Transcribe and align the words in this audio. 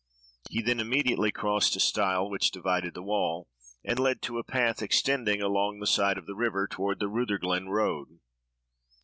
He 0.49 0.63
then 0.63 0.79
immediately 0.79 1.31
crossed 1.31 1.75
a 1.75 1.79
stile, 1.79 2.27
which 2.27 2.49
divided 2.49 2.95
the 2.95 3.03
wall, 3.03 3.47
and 3.83 3.99
led 3.99 4.23
to 4.23 4.39
a 4.39 4.43
path 4.43 4.81
extending 4.81 5.43
along 5.43 5.77
the 5.77 5.85
side 5.85 6.17
of 6.17 6.25
the 6.25 6.33
river 6.33 6.67
toward 6.67 6.99
the 6.99 7.07
Rutherglen 7.07 7.69
road. 7.69 8.19